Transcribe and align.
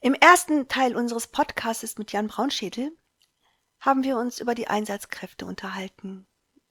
Im 0.00 0.14
ersten 0.14 0.68
Teil 0.68 0.94
unseres 0.94 1.26
Podcasts 1.26 1.98
mit 1.98 2.12
Jan 2.12 2.28
Braunschädel 2.28 2.96
haben 3.80 4.04
wir 4.04 4.16
uns 4.16 4.38
über 4.38 4.54
die 4.54 4.68
Einsatzkräfte 4.68 5.44
unterhalten, 5.44 6.28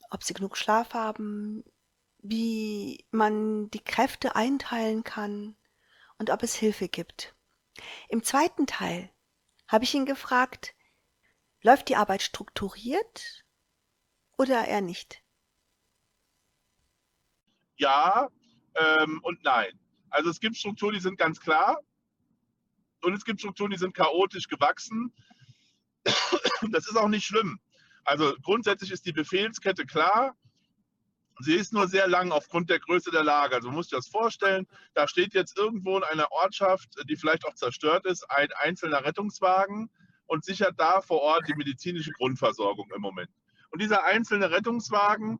ob 0.10 0.24
sie 0.24 0.34
genug 0.34 0.56
Schlaf 0.56 0.94
haben, 0.94 1.66
wie 2.20 3.06
man 3.12 3.70
die 3.70 3.84
Kräfte 3.84 4.38
einteilen 4.38 5.04
kann 5.04 5.58
und 6.18 6.30
ob 6.30 6.42
es 6.42 6.56
Hilfe 6.56 6.88
gibt. 6.88 7.36
Im 8.08 8.24
zweiten 8.24 8.66
Teil 8.66 9.12
habe 9.68 9.84
ich 9.84 9.94
ihn 9.94 10.06
gefragt, 10.06 10.74
läuft 11.62 11.90
die 11.90 11.98
Arbeit 11.98 12.22
strukturiert 12.22 13.44
oder 14.38 14.66
eher 14.66 14.82
nicht? 14.82 15.22
Ja 17.76 18.30
ähm, 18.76 19.20
und 19.24 19.44
nein. 19.44 19.78
Also 20.12 20.30
es 20.30 20.40
gibt 20.40 20.56
Strukturen, 20.56 20.94
die 20.94 21.02
sind 21.02 21.18
ganz 21.18 21.42
klar 21.42 21.82
und 23.02 23.14
es 23.14 23.26
gibt 23.26 23.40
Strukturen, 23.40 23.72
die 23.72 23.78
sind 23.78 23.94
chaotisch 23.94 24.48
gewachsen. 24.48 25.14
Das 26.72 26.88
ist 26.88 26.98
auch 26.98 27.08
nicht 27.08 27.26
schlimm. 27.26 27.60
Also 28.04 28.34
grundsätzlich 28.42 28.92
ist 28.92 29.06
die 29.06 29.12
Befehlskette 29.12 29.86
klar. 29.86 30.36
Sie 31.40 31.54
ist 31.54 31.72
nur 31.72 31.88
sehr 31.88 32.08
lang 32.08 32.32
aufgrund 32.32 32.70
der 32.70 32.80
Größe 32.80 33.12
der 33.12 33.24
Lage. 33.24 33.56
Also 33.56 33.70
muss 33.70 33.90
sich 33.90 33.98
das 33.98 34.08
vorstellen, 34.08 34.68
da 34.96 35.08
steht 35.08 35.36
jetzt 35.36 35.56
irgendwo 35.56 35.98
in 35.98 36.04
einer 36.04 36.32
Ortschaft, 36.32 36.90
die 37.08 37.16
vielleicht 37.16 37.46
auch 37.46 37.54
zerstört 37.54 38.06
ist, 38.06 38.24
ein 38.32 38.48
einzelner 38.60 39.06
Rettungswagen 39.06 39.92
und 40.26 40.46
sichert 40.46 40.80
da 40.80 41.02
vor 41.02 41.22
Ort 41.22 41.48
die 41.48 41.54
medizinische 41.54 42.12
Grundversorgung 42.12 42.90
im 42.96 43.02
Moment. 43.02 43.30
Und 43.70 43.82
dieser 43.82 44.04
einzelne 44.04 44.50
Rettungswagen 44.50 45.40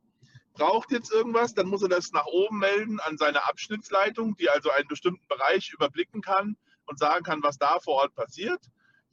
braucht 0.52 0.92
jetzt 0.92 1.10
irgendwas, 1.10 1.54
dann 1.54 1.66
muss 1.66 1.82
er 1.82 1.88
das 1.88 2.12
nach 2.12 2.26
oben 2.26 2.58
melden 2.58 3.00
an 3.00 3.18
seine 3.18 3.48
Abschnittsleitung, 3.48 4.36
die 4.36 4.50
also 4.50 4.70
einen 4.70 4.88
bestimmten 4.88 5.26
Bereich 5.26 5.72
überblicken 5.72 6.20
kann 6.20 6.56
und 6.88 6.98
sagen 6.98 7.24
kann, 7.24 7.42
was 7.42 7.58
da 7.58 7.78
vor 7.80 8.02
Ort 8.02 8.14
passiert. 8.14 8.60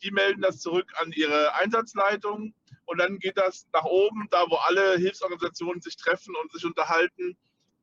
Die 0.04 0.12
melden 0.12 0.42
das 0.42 0.60
zurück 0.60 0.92
an 1.00 1.12
ihre 1.12 1.54
Einsatzleitung 1.56 2.54
und 2.86 2.98
dann 3.00 3.20
geht 3.20 3.38
das 3.38 3.68
nach 3.74 3.86
oben, 3.86 4.28
da 4.32 4.46
wo 4.50 4.56
alle 4.56 4.98
Hilfsorganisationen 4.98 5.82
sich 5.82 5.98
treffen 5.98 6.36
und 6.42 6.52
sich 6.52 6.66
unterhalten. 6.66 7.38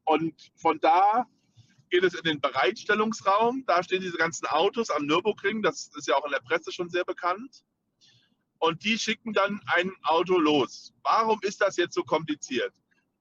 Und 0.04 0.52
von 0.56 0.78
da 0.80 1.26
geht 1.90 2.04
es 2.04 2.14
in 2.14 2.24
den 2.24 2.40
Bereitstellungsraum. 2.40 3.64
Da 3.66 3.82
stehen 3.82 4.00
diese 4.00 4.16
ganzen 4.16 4.46
Autos 4.46 4.90
am 4.90 5.06
Nürburgring. 5.06 5.62
Das 5.62 5.90
ist 5.96 6.08
ja 6.08 6.16
auch 6.16 6.24
in 6.24 6.32
der 6.32 6.40
Presse 6.40 6.72
schon 6.72 6.88
sehr 6.88 7.04
bekannt. 7.04 7.64
Und 8.58 8.84
die 8.84 8.98
schicken 8.98 9.32
dann 9.32 9.60
ein 9.66 9.92
Auto 10.04 10.38
los. 10.38 10.92
Warum 11.02 11.40
ist 11.42 11.60
das 11.60 11.76
jetzt 11.76 11.94
so 11.94 12.02
kompliziert? 12.04 12.72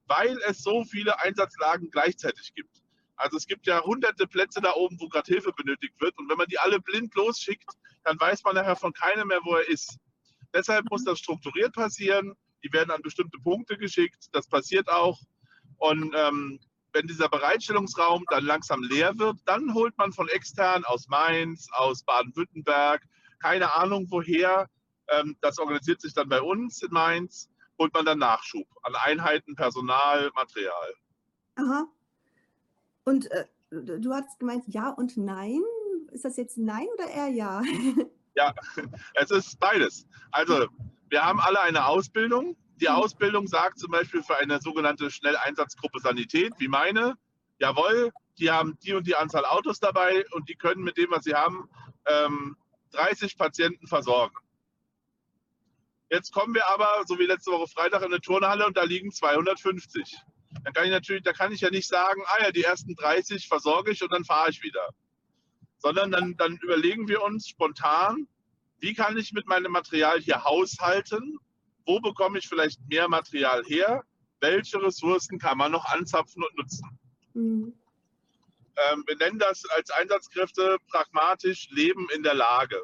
Weil 0.05 0.37
es 0.47 0.61
so 0.61 0.83
viele 0.83 1.19
Einsatzlagen 1.19 1.89
gleichzeitig 1.89 2.53
gibt. 2.53 2.81
Also 3.21 3.37
es 3.37 3.45
gibt 3.45 3.67
ja 3.67 3.83
hunderte 3.83 4.27
Plätze 4.27 4.61
da 4.61 4.73
oben, 4.73 4.99
wo 4.99 5.07
gerade 5.07 5.31
Hilfe 5.31 5.51
benötigt 5.53 5.93
wird. 6.01 6.17
Und 6.17 6.29
wenn 6.29 6.37
man 6.37 6.47
die 6.47 6.57
alle 6.57 6.79
blind 6.79 7.13
losschickt, 7.15 7.69
dann 8.03 8.19
weiß 8.19 8.43
man 8.43 8.55
nachher 8.55 8.75
von 8.75 8.93
keinem 8.93 9.27
mehr, 9.27 9.41
wo 9.43 9.55
er 9.55 9.69
ist. 9.69 9.97
Deshalb 10.53 10.89
muss 10.89 11.03
das 11.03 11.19
strukturiert 11.19 11.73
passieren. 11.73 12.33
Die 12.63 12.73
werden 12.73 12.91
an 12.91 13.01
bestimmte 13.01 13.37
Punkte 13.39 13.77
geschickt. 13.77 14.25
Das 14.31 14.47
passiert 14.47 14.89
auch. 14.89 15.19
Und 15.77 16.13
ähm, 16.15 16.59
wenn 16.93 17.07
dieser 17.07 17.29
Bereitstellungsraum 17.29 18.25
dann 18.29 18.43
langsam 18.43 18.81
leer 18.83 19.17
wird, 19.17 19.37
dann 19.45 19.73
holt 19.73 19.95
man 19.97 20.11
von 20.11 20.27
extern 20.27 20.83
aus 20.85 21.07
Mainz, 21.07 21.67
aus 21.73 22.03
Baden-Württemberg, 22.03 23.03
keine 23.39 23.75
Ahnung 23.75 24.07
woher, 24.09 24.67
ähm, 25.09 25.37
das 25.41 25.57
organisiert 25.57 26.01
sich 26.01 26.13
dann 26.13 26.27
bei 26.27 26.41
uns 26.41 26.81
in 26.81 26.91
Mainz, 26.91 27.49
holt 27.79 27.93
man 27.93 28.05
dann 28.05 28.19
Nachschub 28.19 28.67
an 28.83 28.95
Einheiten, 28.95 29.55
Personal, 29.55 30.31
Material. 30.35 30.93
Aha. 31.55 31.85
Und 33.03 33.29
äh, 33.31 33.45
du 33.71 34.13
hast 34.13 34.39
gemeint 34.39 34.63
ja 34.67 34.89
und 34.89 35.17
nein. 35.17 35.61
Ist 36.11 36.25
das 36.25 36.37
jetzt 36.37 36.57
nein 36.57 36.87
oder 36.93 37.09
eher 37.09 37.27
ja? 37.27 37.61
Ja, 38.33 38.53
es 39.15 39.29
ist 39.29 39.59
beides. 39.59 40.07
Also, 40.31 40.67
wir 41.09 41.25
haben 41.25 41.41
alle 41.41 41.59
eine 41.59 41.85
Ausbildung. 41.85 42.55
Die 42.77 42.87
mhm. 42.87 42.95
Ausbildung 42.95 43.45
sagt 43.45 43.77
zum 43.77 43.91
Beispiel 43.91 44.23
für 44.23 44.37
eine 44.37 44.61
sogenannte 44.61 45.11
Schnelleinsatzgruppe 45.11 45.99
Sanität, 45.99 46.53
wie 46.57 46.69
meine, 46.69 47.17
jawohl, 47.59 48.11
die 48.39 48.49
haben 48.49 48.77
die 48.83 48.93
und 48.93 49.05
die 49.05 49.15
Anzahl 49.15 49.43
Autos 49.43 49.81
dabei 49.81 50.25
und 50.31 50.47
die 50.47 50.55
können 50.55 50.81
mit 50.81 50.97
dem, 50.97 51.11
was 51.11 51.25
sie 51.25 51.35
haben, 51.35 51.69
ähm, 52.05 52.55
30 52.91 53.37
Patienten 53.37 53.85
versorgen. 53.87 54.35
Jetzt 56.09 56.33
kommen 56.33 56.53
wir 56.53 56.67
aber, 56.69 57.03
so 57.05 57.19
wie 57.19 57.25
letzte 57.25 57.51
Woche 57.51 57.67
Freitag, 57.67 58.01
in 58.01 58.07
eine 58.07 58.21
Turnhalle 58.21 58.65
und 58.65 58.77
da 58.77 58.83
liegen 58.83 59.11
250 59.11 60.17
dann 60.63 60.73
kann 60.73 60.85
ich 60.85 60.91
natürlich, 60.91 61.23
da 61.23 61.33
kann 61.33 61.51
ich 61.51 61.61
ja 61.61 61.69
nicht 61.69 61.87
sagen, 61.87 62.21
ah 62.27 62.43
ja, 62.43 62.51
die 62.51 62.63
ersten 62.63 62.95
30 62.95 63.47
versorge 63.47 63.91
ich 63.91 64.03
und 64.03 64.11
dann 64.11 64.25
fahre 64.25 64.49
ich 64.49 64.61
wieder. 64.63 64.89
Sondern 65.77 66.11
dann, 66.11 66.35
dann 66.37 66.57
überlegen 66.57 67.07
wir 67.07 67.23
uns 67.23 67.47
spontan, 67.47 68.27
wie 68.79 68.93
kann 68.93 69.17
ich 69.17 69.31
mit 69.31 69.47
meinem 69.47 69.71
Material 69.71 70.19
hier 70.19 70.43
haushalten? 70.43 71.37
Wo 71.85 71.99
bekomme 71.99 72.39
ich 72.39 72.47
vielleicht 72.47 72.79
mehr 72.87 73.07
Material 73.07 73.63
her? 73.65 74.03
Welche 74.39 74.81
Ressourcen 74.81 75.39
kann 75.39 75.57
man 75.57 75.71
noch 75.71 75.85
anzapfen 75.85 76.43
und 76.43 76.57
nutzen? 76.57 76.99
Mhm. 77.33 77.73
Ähm, 78.91 79.03
wir 79.05 79.17
nennen 79.17 79.39
das 79.39 79.65
als 79.65 79.91
Einsatzkräfte 79.91 80.77
pragmatisch 80.89 81.69
Leben 81.69 82.07
in 82.15 82.23
der 82.23 82.33
Lage. 82.33 82.81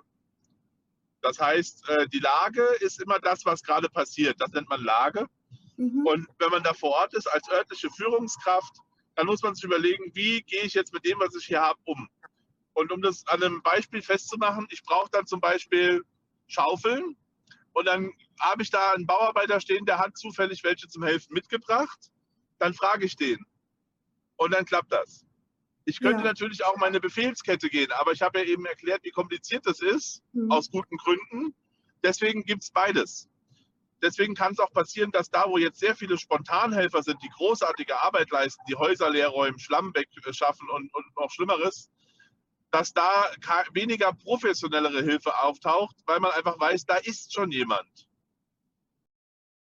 Das 1.21 1.39
heißt, 1.39 1.89
äh, 1.89 2.07
die 2.07 2.19
Lage 2.19 2.63
ist 2.81 3.01
immer 3.01 3.19
das, 3.19 3.45
was 3.45 3.63
gerade 3.63 3.89
passiert. 3.89 4.39
Das 4.39 4.51
nennt 4.51 4.69
man 4.69 4.83
Lage. 4.83 5.27
Mhm. 5.77 6.05
Und 6.05 6.27
wenn 6.39 6.49
man 6.49 6.63
da 6.63 6.73
vor 6.73 6.91
Ort 6.91 7.13
ist 7.13 7.27
als 7.27 7.49
örtliche 7.49 7.89
Führungskraft, 7.91 8.75
dann 9.15 9.27
muss 9.27 9.41
man 9.41 9.55
sich 9.55 9.63
überlegen, 9.63 10.11
wie 10.13 10.41
gehe 10.41 10.63
ich 10.63 10.73
jetzt 10.73 10.93
mit 10.93 11.05
dem, 11.05 11.19
was 11.19 11.35
ich 11.35 11.45
hier 11.45 11.61
habe, 11.61 11.79
um. 11.85 12.09
Und 12.73 12.91
um 12.91 13.01
das 13.01 13.25
an 13.27 13.41
einem 13.41 13.61
Beispiel 13.63 14.01
festzumachen, 14.01 14.67
ich 14.69 14.83
brauche 14.83 15.09
dann 15.11 15.25
zum 15.25 15.39
Beispiel 15.39 16.03
Schaufeln 16.47 17.15
und 17.73 17.85
dann 17.85 18.11
habe 18.39 18.63
ich 18.63 18.69
da 18.69 18.93
einen 18.93 19.07
Bauarbeiter 19.07 19.59
stehen, 19.59 19.85
der 19.85 19.99
hat 19.99 20.17
zufällig 20.17 20.63
welche 20.63 20.87
zum 20.87 21.03
Helfen 21.03 21.33
mitgebracht. 21.33 22.11
Dann 22.59 22.73
frage 22.73 23.05
ich 23.05 23.15
den. 23.15 23.45
Und 24.35 24.53
dann 24.53 24.65
klappt 24.65 24.91
das. 24.91 25.25
Ich 25.85 25.99
könnte 25.99 26.23
ja. 26.23 26.29
natürlich 26.29 26.65
auch 26.65 26.75
meine 26.77 26.99
Befehlskette 26.99 27.69
gehen, 27.69 27.91
aber 27.93 28.11
ich 28.11 28.21
habe 28.21 28.39
ja 28.39 28.45
eben 28.45 28.65
erklärt, 28.65 29.03
wie 29.03 29.11
kompliziert 29.11 29.65
das 29.65 29.79
ist, 29.79 30.21
mhm. 30.33 30.51
aus 30.51 30.69
guten 30.69 30.97
Gründen. 30.97 31.55
Deswegen 32.03 32.43
gibt 32.43 32.63
es 32.63 32.71
beides 32.71 33.29
deswegen 34.01 34.35
kann 34.35 34.53
es 34.53 34.59
auch 34.59 34.71
passieren, 34.71 35.11
dass 35.11 35.29
da, 35.29 35.45
wo 35.47 35.57
jetzt 35.57 35.79
sehr 35.79 35.95
viele 35.95 36.17
Spontanhelfer 36.17 37.03
sind, 37.03 37.21
die 37.23 37.29
großartige 37.29 38.01
Arbeit 38.01 38.29
leisten, 38.31 38.61
die 38.69 38.75
Häuser 38.75 39.09
leer 39.09 39.29
räumen, 39.29 39.59
Schlamm 39.59 39.93
wegschaffen 39.93 40.69
und, 40.69 40.93
und 40.93 41.05
noch 41.15 41.31
Schlimmeres, 41.31 41.89
dass 42.71 42.93
da 42.93 43.25
weniger 43.73 44.13
professionellere 44.13 45.01
Hilfe 45.01 45.37
auftaucht, 45.39 45.95
weil 46.05 46.19
man 46.19 46.31
einfach 46.31 46.59
weiß, 46.59 46.85
da 46.85 46.95
ist 46.95 47.33
schon 47.33 47.51
jemand. 47.51 48.06